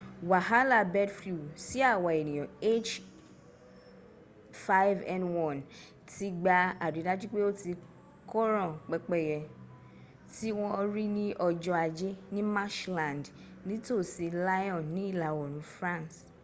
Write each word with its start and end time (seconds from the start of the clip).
wàhálà 0.29 0.79
bird 0.93 1.11
flu 1.19 1.35
sí 1.65 1.77
àwa 1.93 2.09
ènìyàn 2.21 2.47
h5n1 2.85 5.57
ti 6.11 6.25
gba 6.39 6.57
àrídájú 6.85 7.25
pé 7.33 7.39
o 7.47 7.49
ti 7.61 7.71
koran 8.31 8.71
pẹ́pẹ́yẹ 8.89 9.37
tí 10.33 10.47
wọ́n 10.59 10.79
rí 10.93 11.05
ní 11.17 11.25
ọjọ́ 11.47 11.75
ajé 11.85 12.09
ní 12.33 12.41
marshland 12.55 13.25
ní 13.67 13.75
tò 13.85 13.95
sí 14.11 14.25
lyon 14.47 14.83
ní 14.95 15.01
ìlà 15.11 15.27
òòrùn 15.37 15.63
france 15.75 16.17